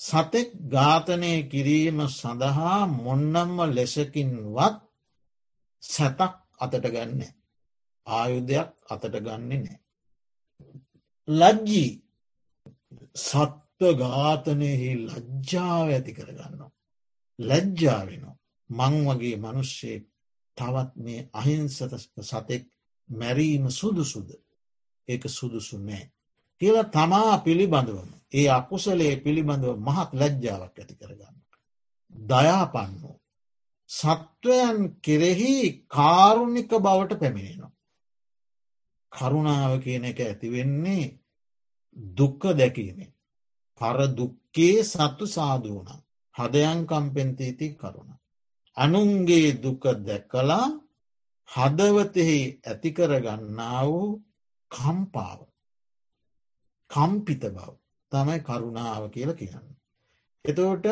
[0.00, 4.76] සතෙක් ඝාතනය කිරීම සඳහා මොන්නම්ම ලෙසකින්වත්
[5.82, 7.20] සැතක් අතට ගන්න
[8.06, 9.78] ආයුධයක් අතට ගන්නේ නෑ.
[11.28, 11.92] ලජ්ජී
[13.20, 16.72] සත්ව ඝාතනයෙහි ලජ්ජාව ඇති කරගන්නවා.
[17.38, 18.36] ලැජ්ජාවෙනවා.
[18.70, 20.04] මං වගේ මනුෂ්‍යයෙක්
[20.56, 21.80] තවත් මේ අහිංසත
[22.22, 22.64] සතෙක්
[23.08, 24.28] මැරීම සුදුසුද
[25.08, 26.04] ඒක සුදුසු නෑ.
[26.60, 31.36] කියල තමා පිළිබඳවම ඒ අකුසලේ පිළිබඳව මහත් ලැජ්ජාවක් ඇති කරගන්න.
[32.14, 33.16] දයාපන්නෝ
[33.90, 35.54] සත්වයන් කෙරෙහි
[35.88, 37.72] කාරුණික බවට පැමිණෙනවා.
[39.12, 41.04] කරුණාව කියන එක ඇතිවෙන්නේ
[42.14, 43.12] දුක්ක දැකීමෙන්.
[43.80, 45.88] පර දුක්කේ සත්තු සාධූන
[46.34, 48.10] හදයන් කම්පෙන්තීති කරුණ.
[48.76, 50.66] අනුන්ගේ දුක දැකලා
[51.48, 54.08] හදවතෙහි ඇතිකරගන්නා වූ
[54.70, 55.40] කම්පාව.
[56.90, 57.68] කම්පිත බව
[58.12, 59.68] තමයි කරුණාව කියල කියන්න.
[60.44, 60.86] එතෝට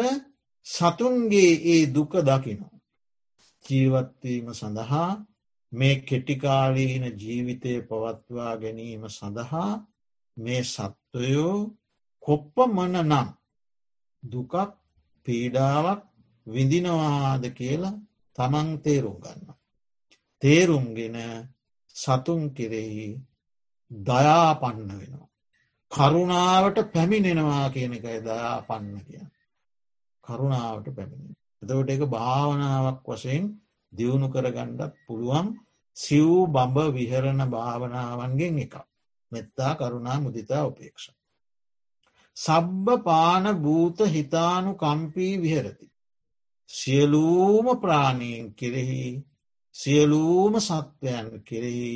[0.66, 2.68] සතුන්ගේ ඒ දුක දකිනු.
[3.64, 5.10] ජීවත්වීම සඳහා
[5.72, 9.72] මේ කෙටිකාලීන ජීවිතය පවත්වා ගැනීම සඳහා
[10.36, 11.56] මේ සත්වයෝ
[12.22, 13.28] කොප්ප මන නම්
[14.22, 14.54] දුකක්
[15.26, 16.00] පීඩාවක්
[16.46, 18.00] විඳිනවාද කියලා
[18.38, 19.54] තමන් තේරුම් ගන්න.
[20.42, 21.16] තේරුම්ගෙන
[21.96, 23.08] සතුන් කෙරෙහි
[23.90, 25.28] දයාපන්න වෙනවා.
[25.92, 29.24] කරුණාවට පැමිණෙනවා කියන එකයි දයාපන්න කිය.
[30.24, 31.34] කරුණාවට පැමිණි.
[31.62, 33.44] එතවට එක භාවනාවක් වශයෙන්
[33.92, 35.48] දියුණු කරගණ්ඩත් පුළුවන්
[35.96, 38.74] සිව් බඹ විහරණ භාවනාවන්ගෙන් එක.
[39.32, 41.06] මෙත්තා කරුණා මුදිතා උපේක්ෂ.
[42.36, 45.86] සබ්බ පාන භූත හිතානු කම්පී විහරති.
[46.70, 49.24] සියලූම ප්‍රාණීන් කෙරෙහි
[49.74, 51.94] සියලූම සත්වයන් කෙරෙහි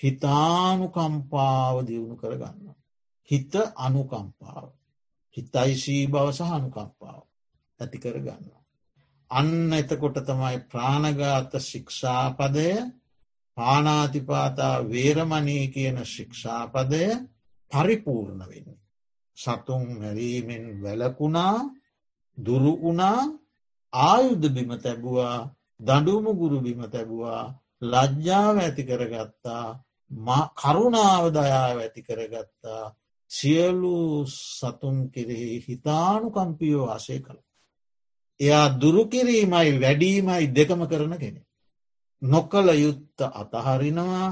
[0.00, 2.74] හිතානුකම්පාව දියුණු කරගන්න.
[3.30, 4.66] හිත අනුකම්පාව.
[5.36, 7.22] හිතයිශී බව සහ අනුකම්පාව
[7.80, 8.44] ඇති කරගන්න.
[9.30, 12.68] අන්න එතකොට තමයි ප්‍රාණගාත ශික්ෂාපදය
[13.56, 17.02] පානාතිපාතා වේරමණී කියන ශික්ෂාපදය
[17.72, 18.80] පරිපූර්ණ වෙන්නේ.
[19.36, 21.56] සතුන් මැරීමෙන් වැලකුණා
[22.38, 23.20] දුරුවුණා
[23.92, 25.38] ආයුද්ධ බිම තැබුවා
[25.80, 27.44] දඩුම ගුරු බිම තැබුවා
[27.82, 29.66] ලජ්ජාව ඇති කරගත්තා
[30.56, 32.84] කරුණාව දයාව ඇති කරගත්තා
[33.30, 37.40] සියලු සතුන් කෙරෙහි හිතානුකම්පියෝ ආශය කළ.
[38.40, 41.40] එයා දුරුකිරීමයි වැඩීමයි දෙකම කරන කෙනෙ.
[42.22, 44.28] නොකළ යුත්ත අතහරිනවා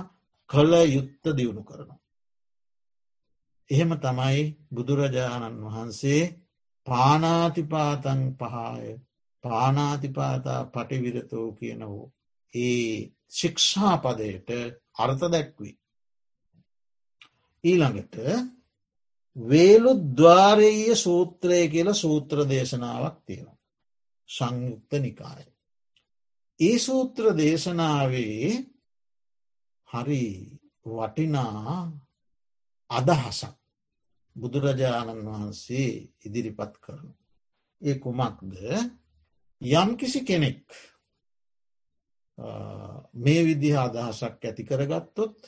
[0.50, 2.00] කළ යුත්ත දියුණු කරනවා.
[3.70, 4.40] එහෙම තමයි
[4.74, 6.22] බුදුරජාණන් වහන්සේ
[6.86, 8.88] පානාතිපාතන් පහාය
[9.44, 12.06] පානාතිපාතා පටිවිරතෝ කියන වූ
[12.54, 14.48] ඒ ශික්ෂාපදයට
[14.98, 15.74] අර්ථ දැක්වී.
[17.64, 18.16] ඊළඟට
[19.36, 23.58] වේලු දවාරයේ සූත්‍රය කියල සූත්‍ර දේශනාවක් තියෙනවා.
[24.28, 25.44] සංයුක්ත නිකාය.
[26.60, 28.50] ඒ සූත්‍ර දේශනාවේ
[29.88, 30.24] හරි
[30.86, 31.76] වටිනා
[32.90, 33.56] අදහසක්
[34.36, 35.90] බුදුරජාණන් වහන්සේ
[36.24, 37.08] ඉදිරිපත් කරන.
[37.82, 38.52] ඒ කුමක්ද
[39.62, 40.64] යම්කිසි කෙනෙක්
[43.14, 45.38] මේ විදිහ අදහසක් ඇති කරගත්තොත්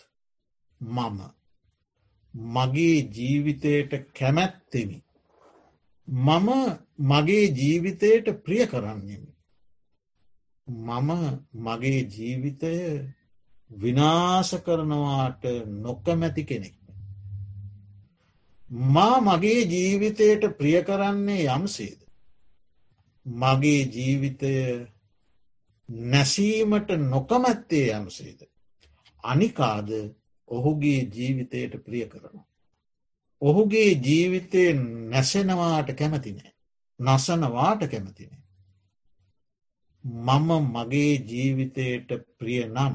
[0.81, 1.19] මම
[2.35, 4.99] මගේ ජීවිතයට කැමැත්තෙමි.
[6.09, 6.49] මම
[7.01, 9.33] මගේ ජීවිතයට ප්‍රිය කරන්නෙමි.
[10.67, 11.11] මම
[11.57, 12.73] මගේ ජීවිතය
[13.71, 15.43] විනාස කරනවාට
[15.79, 16.77] නොකමැති කෙනෙක්.
[18.71, 22.02] මා මගේ ජීවිතයට ප්‍රිය කරන්නේ යම්සේද.
[23.27, 24.53] මගේ ජීවිතය
[25.89, 28.41] නැසීමට නොකමැත්තේ යම්සේද.
[29.25, 29.89] අනිකාද
[30.49, 32.47] ඔහුගේ ජීවිතයට ප්‍රිය කරනවා.
[33.43, 34.63] ඔහුගේ ජීවිතය
[35.11, 36.53] නැසෙනවාට කැමතිනෑ.
[37.01, 38.43] නසනවාට කැමතිනේ.
[40.05, 42.09] මම මගේ ජීවිතයට
[42.39, 42.95] ප්‍රිය නම්.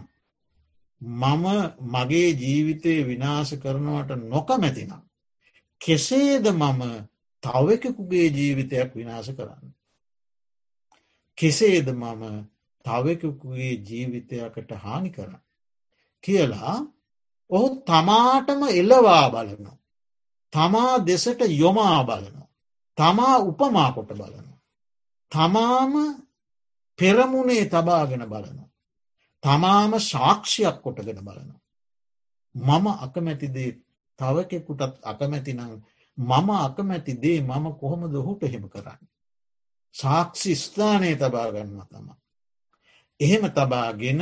[1.01, 1.45] මම
[1.87, 5.01] මගේ ජීවිතය විනාශ කරනවට නොකමැතිනම්.
[5.81, 6.81] කෙසේද මම
[7.43, 9.76] තවකකුගේ ජීවිතයක් විනාශ කරන්න.
[11.38, 12.23] කෙසේද මම
[12.86, 15.41] තවකකුගේ ජීවිතයකට හානි කරන්න.
[16.23, 16.78] කියලා
[17.50, 19.78] ඔහු තමාටම එල්ලවා බලනවා.
[20.54, 22.47] තමා දෙසට යොමා බලනවා.
[22.97, 24.58] තමා උපමා කොට බලනවා.
[25.32, 25.93] තමාම
[27.00, 28.69] පෙරමුණේ තබාගෙන බලනවා.
[29.43, 31.62] තමාම සාක්ෂයක් කොටගෙන බලනවා.
[32.56, 33.71] මම අකමැතිදේ
[34.19, 35.62] තවකෙකුටත් අකමැතිනං
[36.17, 39.00] මම අකමැති දේ මම කොහොමද ඔහුට එහෙම කරන්න.
[39.95, 42.08] සාක්ෂි ස්ථානය තබාගන්න තම.
[43.19, 44.21] එහෙම තබාගෙන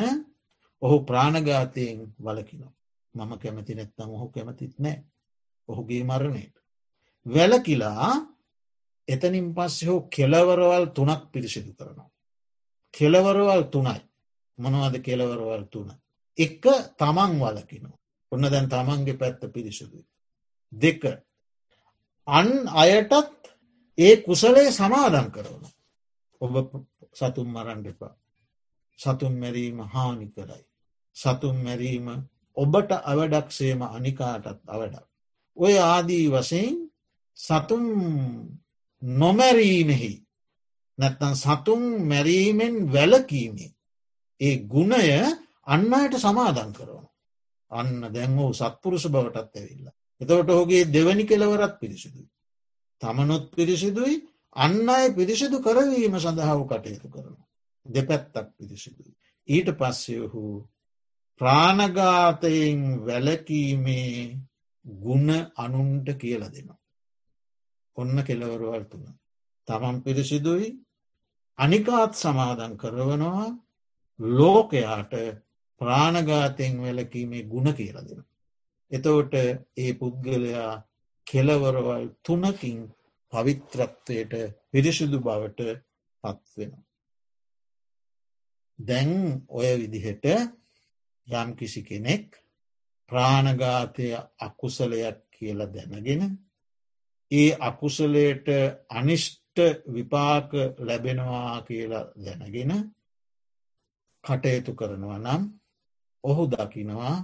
[0.82, 2.72] ඔහු ප්‍රාණගාතයෙන් වලකිනෝ.
[3.16, 4.98] මම කැමති නැත්තම් ඔහු කැමතිත් නෑ
[5.70, 6.56] ඔහුගේ මරණයට.
[7.26, 8.10] වැලකිලා
[9.08, 12.10] එතනින් පස්සේ හෝ කෙලවරවල් තුනක් පිරිසිදු කරනවා.
[12.94, 14.02] කෙලවරවල් තුනයි
[14.58, 15.90] මොනවද කෙලවරවල් තුන.
[16.38, 16.64] එක
[16.98, 18.00] තමන් වලකිනවා.
[18.32, 20.06] ඔන්න දැන් තමන්ගේ පැත්ත පිරිසුදුයි.
[20.72, 21.02] දෙක
[22.28, 23.45] අන් අයටත්
[23.98, 25.66] ඒ කුසලේ සමාදන් කරවන.
[26.42, 26.54] ඔබ
[27.14, 28.16] සතුම් මරන් එපා.
[29.00, 30.64] සතුන් මැරීම හානි කරයි.
[31.16, 32.08] සතුන් මැරීම
[32.58, 35.06] ඔබට අවඩක්සේම අනිකාටත් අවඩක්.
[35.58, 36.76] ඔය ආදී වසයෙන්
[37.38, 37.86] සතුම්
[39.02, 40.14] නොමැරීමෙහි
[40.98, 43.72] නැත්තන් සතුන් මැරීමෙන් වැලකීමේ.
[44.42, 45.10] ඒ ගුණය
[45.66, 47.04] අන්න අයට සමාදන් කරන.
[47.72, 49.88] අන්න දැන් වූ සත්පුරුෂ බවටත් ඇවිල්ල.
[50.22, 52.35] එතවට ඔහුගේ දෙවැනි කෙලවරත් පිරිසිදුයි.
[53.06, 54.16] තමනුත් පිරිසිදුයි
[54.56, 57.36] අන්න අය පිරිසිදු කරවීම සඳහාව කටයුතු කරන.
[57.86, 59.14] දෙපැත්තක් පිරිසිදුයි.
[59.50, 60.44] ඊට පස්සයහු
[61.42, 64.40] ප්‍රාණගාතයෙන් වැලකීමේ
[64.86, 66.80] ගුණ අනුන්ට කියල දෙනවා.
[67.98, 69.08] ඔන්න කෙලවරවල් තුළ.
[69.68, 70.70] තමන් පිරිසිදුයි
[71.60, 73.48] අනිකාත් සමාදන් කරවනවා
[74.20, 75.14] ලෝකයාට
[75.82, 78.22] ප්‍රාණගාතයෙන් වැලකීමේ ගුණ කියල දෙන.
[78.92, 79.34] එතවට
[79.78, 80.74] ඒ පුද්ගලයා
[81.28, 82.80] කෙලවරවල් තුනකින්
[83.34, 84.34] පවිත්‍රත්වයට
[84.72, 85.60] පිරිසිදු බවට
[86.24, 86.72] පත්වෙන.
[88.80, 89.12] දැන්
[89.50, 90.26] ඔය විදිහට
[91.28, 92.28] යම් කිසි කෙනෙක්
[93.10, 94.08] ප්‍රාණගාතය
[94.40, 96.24] අකුසලයක් කියල දැනගෙන
[97.32, 98.48] ඒ අකුසලයට
[98.90, 99.58] අනිෂ්ට
[99.88, 102.72] විපාක ලැබෙනවා කියලා දැනගෙන
[104.24, 105.42] කටයුතු කරනවා නම්
[106.24, 107.16] ඔහු දකිනවා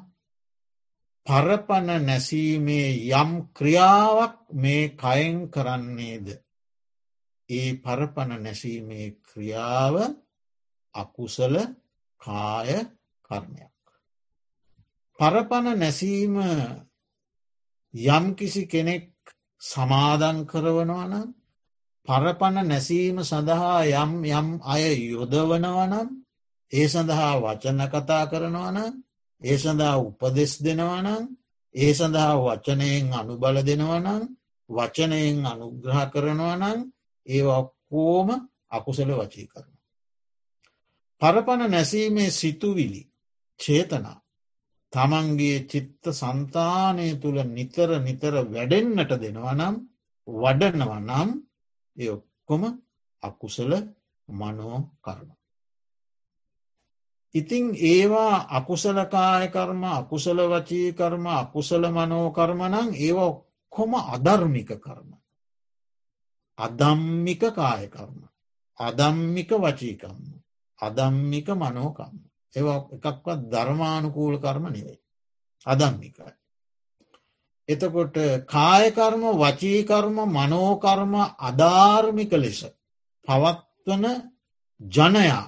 [1.28, 6.28] පරපන නැසීමේ යම් ක්‍රියාවක් මේ කයෙන් කරන්නේද.
[7.50, 9.96] ඒ පරපන නැසීමේ ක්‍රියාව
[10.96, 11.56] අකුසල
[12.22, 12.70] කාය
[13.26, 13.76] කර්මයක්.
[15.20, 16.36] පරපන නැසීම
[17.94, 19.08] යම්කිසි කෙනෙක්
[19.62, 21.30] සමාදන් කරවනවනම්
[22.08, 26.10] පරපන නැසීම සඳහා යම් යම් අය යොදවනවනම්
[26.72, 28.94] ඒ සඳහා වචන කතා කරනවනම්
[29.42, 31.24] ඒ සඳහා උපදෙස් දෙනවනම්
[31.76, 34.24] ඒ සඳහා වචනයෙන් අනුබල දෙනවනම්
[34.70, 36.80] වචනයෙන් අනුග්‍රහ කරනවනම්
[37.28, 38.30] ඒ ඔක්කෝම
[38.70, 39.72] අකුසල වචී කරන.
[41.22, 43.02] පරපන නැසීමේ සිතුවිලි
[43.60, 44.18] චේතනා
[44.94, 49.76] තමන්ගේ චිත්ත සන්තානය තුළ නිතර නිතර වැඩෙන්න්නට දෙනවනම්
[50.28, 51.30] වඩනවනම්
[51.98, 52.64] එ ඔක්කොම
[53.24, 53.72] අකුසල
[54.30, 55.30] මනෝ කර්ම.
[57.36, 65.10] ඉතිං ඒවා අකුසලකායකර්ම අකුසල වචීකර්ම අකුසල මනෝකර්මනං ඒවා ඔක්කොම අධර්මික කර්ම.
[66.58, 68.20] අදම්මික කායකර්ම.
[68.80, 70.20] අදම්මික වචීකම්ම.
[70.80, 72.16] අදම්මික මනෝකම්ම.
[72.54, 72.64] ඒ
[72.96, 75.00] එකක්වත් ධර්මානුකූල කර්ම නෙවෙයි.
[75.66, 76.34] අදම්මිකයි.
[77.70, 78.16] එතකොට
[78.46, 82.60] කායකර්ම වචීකර්ම මනෝකර්ම අධාර්මික ලෙස
[83.28, 84.06] පවත්වන
[84.82, 85.44] ජනයා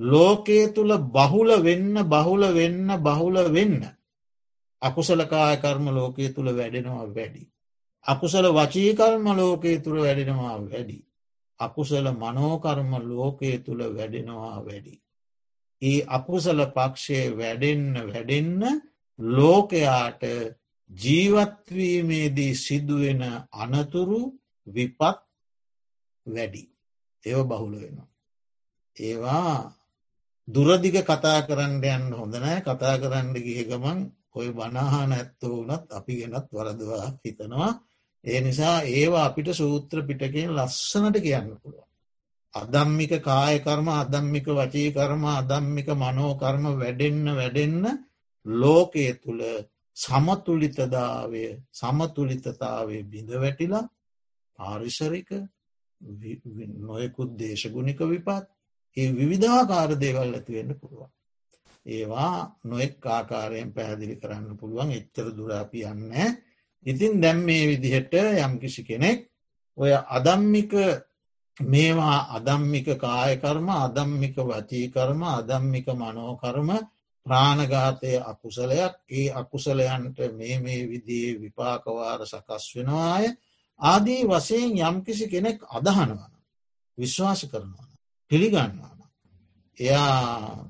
[0.00, 3.80] ලෝකයේ තුළ බහුල වෙන්න බහුල වෙන්න බහුල වෙන්න
[4.82, 7.42] අකුසලකායකර්ම ලෝකයේ තුළ වැඩෙනවා වැඩි.
[8.06, 10.98] අකුසල වචීකර්ම ලෝකයේ තුළ වැඩෙනවා වැඩි.
[11.60, 14.94] අකුසල මනෝකර්ම ලෝකයේ තුළ වැඩෙනවා වැඩි.
[15.82, 18.62] ඒ අකුසල පක්ෂය වැඩෙන්න වැඩෙන්න
[19.18, 20.22] ලෝකයාට
[20.90, 23.22] ජීවත්වීමේදී සිදුවෙන
[23.54, 24.20] අනතුරු
[24.66, 25.20] විපත්
[26.26, 26.64] වැඩි.
[27.24, 28.08] ඒව බහුල වෙනවා.
[28.96, 29.79] ඒවා
[30.50, 34.00] දුරදිග කතා කරන්න යන්න හොඳනෑ කතා කරන්න ගිය ගමන්
[34.32, 37.72] ඔය බනාහා නැත්තෝ වනත් අපි ගෙනත් වරදවා හිතනවා
[38.24, 41.86] ඒ නිසා ඒවා අපිට සූත්‍ර පිටකෙන් ලස්සනට කියන්න පුළුව.
[42.54, 47.84] අදම්මික කායකර්ම අදම්මික වචීකර්ම අදම්මික මනෝකර්ම වැඩෙන්න වැඩෙන්න
[48.46, 49.42] ලෝකය තුළ
[49.96, 53.90] සමතුලිතදාවය සමතුලිතතාවය බිඳ වැටිලා
[54.58, 55.30] පාරිසරික
[56.80, 58.46] නොයකුත් දේශගුණික විපත්
[58.96, 61.10] ඒ විවිධාකාර දේවල් ඇතිවෙන්න පුළුවන්.
[61.86, 66.12] ඒවා නොෙක් ආකාරයෙන් පැහැදිලි කරන්න පුළුවන් එච්චර දුරාපියන්න.
[66.86, 69.20] ඉතින් දැම් මේ විදිහට යම්කිසි කෙනෙක්
[69.78, 70.72] ඔය අදම්මික
[71.56, 76.70] මේවා අදම්මික කායකර්ම අදම්මික වචීකර්ම අදම්මික මනෝකර්ම
[77.26, 83.26] ප්‍රාණඝාතය අකුසලයක් ඒ අකුසලයන්ට මේ මේ විදියේ විපාකවාර සකස් වෙනවාය
[83.80, 86.32] ආදී වසයෙන් යම්කිසි කෙනෙක් අදහනවන
[86.98, 87.89] විශ්වාස කරනවන
[88.30, 89.00] පිළිගන්නවන
[89.78, 90.66] එයා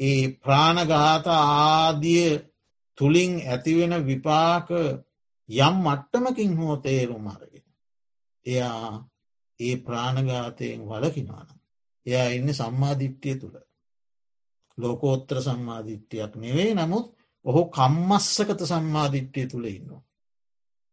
[0.00, 2.30] ඒ ප්‍රාණඝාත ආදිය
[2.98, 4.68] තුළින් ඇතිවෙන විපාක
[5.48, 7.66] යම් මට්ටමකින් හෝ තේරුම් අරගෙන
[8.46, 8.90] එයා
[9.60, 11.48] ඒ ප්‍රාණඝාතයෙන් වලකිනවාන
[12.06, 13.56] එයා ඉන්න සම්මාධිට්්‍යය තුළ
[14.78, 17.06] ලෝකෝත්‍ර සම්මාධිට්්‍යයක් නෙවෙයි නමුත්
[17.44, 20.02] ඔහු කම්මස්සකත සම්මාධිට්්‍යය තුළ ඉන්නවා.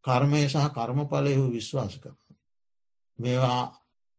[0.06, 2.18] කර්මය සහ කර්මඵලයහු විශ්වාස කරන.
[3.20, 3.64] මේවා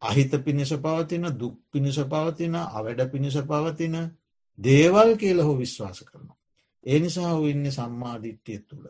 [0.01, 3.95] අහිත පිණිස පවතින දුක් පිණිස පවතින අවැඩ පිණිස පවතින
[4.59, 6.37] දේවල් කියලහු විශ්වාස කරනවා.
[6.85, 8.85] ඒ නිසා හු ඉන්න සම්මාධිට්්‍යය තුළ.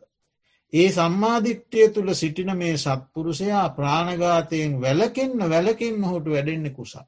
[0.74, 7.06] ඒ සම්මාධිට්්‍යය තුළ සිටින මේ සත්පුරුෂයා ප්‍රාණඝාතයෙන් වැලකෙන්න්න වැලකින් හොට වැඩෙන්නෙ කුසා.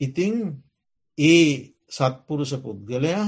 [0.00, 0.34] ඉතිං
[1.18, 3.24] ඒ සත්පුරුෂ පුද්ගලයා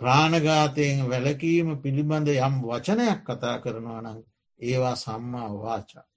[0.00, 4.18] ප්‍රාණඝාතයෙන් වැලකීම පිළිබඳ යම් වචනයක් කතා කරනවා නම්
[4.60, 6.09] ඒවා සම්මා වාචා.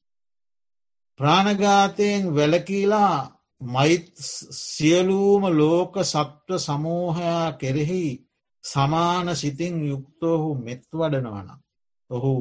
[1.20, 3.18] ප්‍රාණඝාතයෙන් වැලකීලා
[3.62, 4.08] මයිත්
[4.74, 8.06] සියලූම ලෝක සත්ව සමූහයා කෙරෙහි
[8.64, 11.50] සමාන සිතින් යුක්තෝහු මෙත් වඩනවන.
[12.10, 12.34] ඔහු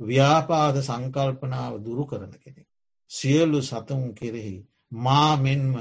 [0.00, 2.68] ව්‍යාපාද සංකල්පනාව දුරු කරන කෙනෙක්.
[3.10, 4.56] සියලු සතුන් කෙරෙහි
[4.96, 5.74] මා මෙන්ම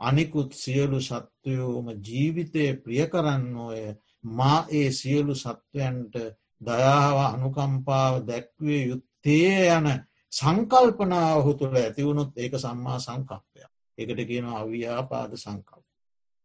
[0.00, 3.82] අනිකුත් සියලු සත්වයෝම ජීවිතය ප්‍රිය කරන්න ඔය
[4.28, 6.14] මා ඒ සියලු සත්වයන්ට
[6.60, 9.86] දයාව අනුකම්පාව දැක්වේ යුත්තේ යන
[10.32, 13.60] සංකල්පනාව ඔහු තුළ ඇතිවුණොත් ඒක සම්මා සංකප්පය
[13.98, 15.86] එකට කියන අව්‍යාපාද සංකල්ප.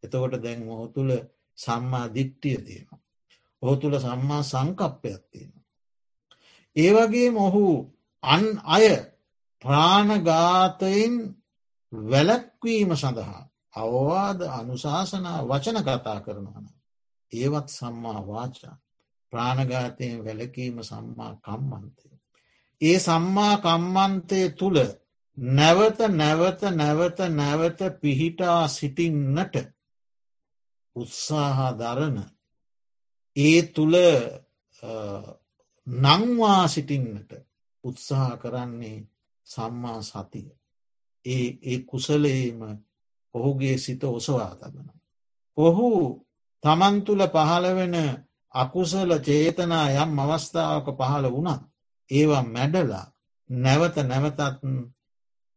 [0.04, 1.12] එතකොට දැන් ඔහු තුළ
[1.58, 3.00] සම්මා දිට්ටිය තියෙනවා.
[3.62, 5.66] ඔහු තුළ සම්මා සංකප්පයක් තියෙනවා.
[6.76, 7.66] ඒවගේ මොහු
[8.24, 8.88] අන් අය
[9.64, 11.14] ප්‍රාණගාතයෙන්
[11.94, 13.42] වැලැක්වීම සඳහා
[13.76, 16.68] අවවාද අනුශාසනා වචන කතා කරනවන.
[17.32, 18.76] ඒවත් සම්මා වාචා
[19.34, 22.15] ප්‍රාණගාතයෙන් වැලකීම සම්මා කම්මන්තය.
[22.82, 24.80] ඒ සම්මා කම්මන්තය තුළ
[25.38, 29.56] නැවත නැවත නැවත නැවත පිහිටා සිටින්නට
[30.96, 32.18] උත්සාහා දරන
[33.36, 33.96] ඒ තුළ
[35.88, 37.32] නංවා සිටින්නට
[37.84, 39.00] උත්සාහ කරන්නේ
[39.48, 40.50] සම්මා සතිය.
[41.26, 42.60] ඒ ඒ කුසලේම
[43.36, 44.90] ඔහුගේ සිත ඔසවා තබන.
[45.58, 45.90] ඔහු
[46.64, 47.96] තමන්තුළ පහළ වෙන
[48.54, 51.64] අකුසල චේතනා යම් අවස්ථාවක පහළ වුණත්
[52.10, 53.06] ඒවා මැඩලා
[53.50, 54.40] නැවත නැවතත්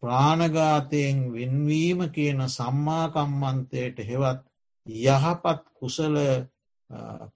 [0.02, 4.40] ප්‍රාණගාතයෙන් වෙන්වීම කියන සම්මාකම්මන්තයට හෙවත්
[4.86, 6.16] යහපත් කුසල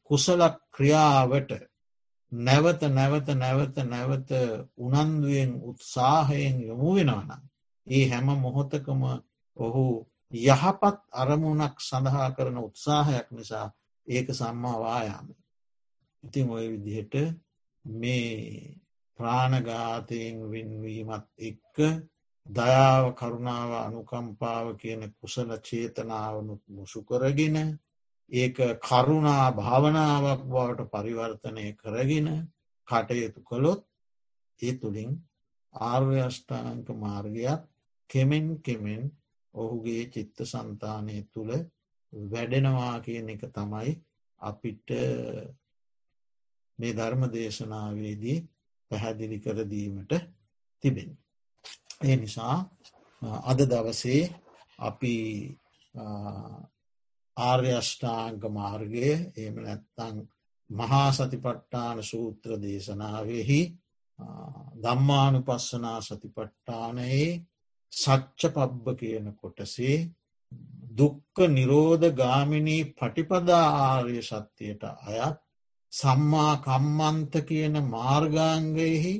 [0.02, 0.40] කුසල
[0.70, 1.50] ක්‍රියාවට
[2.32, 4.30] නැවත නැවත නැවත නැවත
[4.78, 7.42] උනන්දුවෙන් උත්සාහයෙන් යොමු වෙනවනම්
[7.86, 9.02] ඒ හැම මොහොතකම
[9.56, 9.84] ඔහු
[10.32, 13.66] යහපත් අරමුණක් සඳහා කරන උත්සාහයක් නිසා
[14.06, 15.26] ඒක සම්මාවායාම.
[16.24, 17.14] ඉතින් ඔය විදිහට
[17.84, 18.82] මේ
[19.18, 21.76] ප්‍රාණඝාතයෙන් වෙන්වීමත් එක්ක
[22.46, 27.56] දයාව කරුණාව අනුකම්පාව කියන කුසල චේතනාවනුත් මුසු කරගෙන
[28.30, 32.28] ඒක කරුණා භාවනාවක් බවට පරිවර්තනය කරගෙන
[32.88, 33.80] කටයුතු කළොත්
[34.60, 35.10] ඒ තුළින්
[35.74, 37.60] ආර්යෂ්ඨානක මාර්ගයක්
[38.10, 39.02] කෙමෙන් කෙමෙන්
[39.54, 41.52] ඔහුගේ චිත්ත සන්තානය තුළ
[42.12, 43.92] වැඩෙනවා කියන එක තමයි
[44.40, 44.86] අපිට
[46.78, 48.38] මේ ධර්ම දේශනාවේදී
[48.93, 50.12] පැහැදිලි කරදීමට
[50.84, 51.11] තිබෙන.
[52.03, 52.57] ඒ නිසා
[53.45, 54.22] අද දවසේ
[54.80, 55.14] අපි
[57.36, 60.16] ආර්යෂ්ඨාංක මාර්ගය එම නැත්තං
[60.70, 63.61] මහා සතිපට්ඨාන සූත්‍ර දේශනාවෙහි
[64.82, 67.28] දම්මානු පස්සනා සතිපට්ඨානයේ
[67.93, 69.97] සච්ච පබ්බ කියන කොටසේ
[70.93, 75.38] දුක්ක නිරෝධ ගාමිණී පටිපදා ආර්ය සත්‍යයට අයත්
[75.93, 79.14] සම්මා කම්මන්ත කියන මාර්ගාංගයෙහි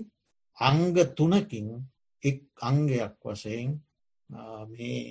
[0.59, 1.69] අංග තුනකින්
[2.23, 3.71] එක් අංගයක් වසයෙන්
[4.69, 5.03] මේ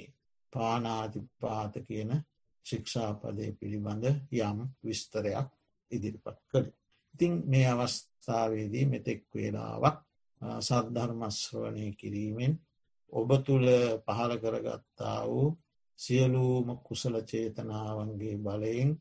[0.53, 2.12] පානාතිපාත කියන
[2.66, 4.05] ශික්ෂාපදය පිළිබඳ
[4.39, 5.49] යම් විස්තරයක්
[5.91, 6.68] ඉදිරිපත් කළ.
[7.16, 9.97] ඉතිං මේ අවස්ථාවේදී මෙතෙක් වේලාවක්
[10.62, 12.53] සද්ධර්මශ්‍රවනය කිරීමෙන්
[13.14, 13.68] ඔබ තුළ
[14.05, 15.47] පහළ කරගත්තා වූ
[15.99, 18.91] සියලූම කුසල චේතනාවන්ගේ බලයෙන්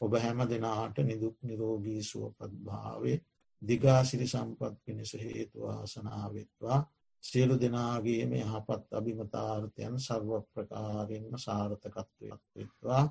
[0.00, 3.18] ඔබ හැම දෙනාට නිදුක් නිරෝගී සුවපත් භාවේ
[3.62, 6.78] දිගාසිරි සම්පත් පිණිස හේතුවාසනාවත්වා
[7.24, 13.04] සියලු දෙනාගේ මේ හපත් අභිමතාර්ථයන් සර්ව ප්‍රකාරෙන්ම සාර්ථකත්වයක් වෙත්වා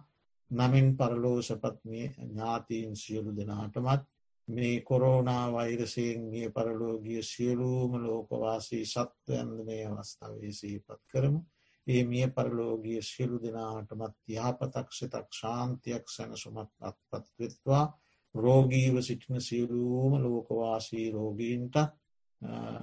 [0.51, 4.03] නමින් පරලෝෂපත්මය ඥාතීන් සියලු දෙනාටමත්
[4.47, 11.39] මේ කොරෝනා වෛරසයෙන් මිය පරලෝගිය සියලූම ලෝකවාසී සත්වයන්ද මේ අවස්ථාවේ සීපත් කරමු.
[11.87, 17.85] ඒ මිය පරලෝගිය සියලු දෙනාටමත් යහපතක් සිතක් ශාන්තියක් සැනසුමක් අත්පත්වෙත්වා
[18.35, 21.75] රෝගීව සිටින සියලූම ලෝකවාසී රෝගීන්ට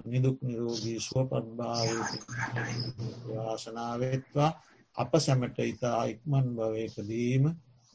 [0.05, 1.91] නිදුක් නිරෝගී සුවපත්භාව
[3.29, 4.51] වාසනාවත්වා
[4.97, 7.45] අප සැමට ඉතා ඉක්මන් භවයකදීම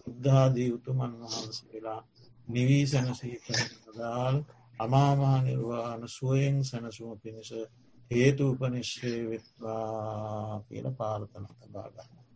[0.05, 2.01] බුද්ධාදී උතුමන් වහන්සේලා
[2.47, 3.38] නිවී සැනසී
[3.97, 4.38] දාල්
[4.80, 7.51] අමාමා නිර්වාණ සුවයෙන් සැනසුම පිණිස
[8.12, 12.18] හේතු උපනිශ්‍රය වෙත්වා කියල පාර්තන තබාගන්න.